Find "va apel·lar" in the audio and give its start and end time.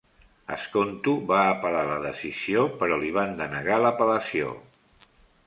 1.31-1.83